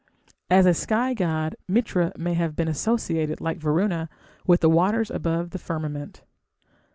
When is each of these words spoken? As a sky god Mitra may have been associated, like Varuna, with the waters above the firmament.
As 0.49 0.65
a 0.65 0.73
sky 0.73 1.13
god 1.13 1.55
Mitra 1.67 2.11
may 2.17 2.33
have 2.33 2.55
been 2.55 2.67
associated, 2.67 3.39
like 3.39 3.59
Varuna, 3.59 4.09
with 4.47 4.61
the 4.61 4.67
waters 4.71 5.11
above 5.11 5.51
the 5.51 5.59
firmament. 5.59 6.23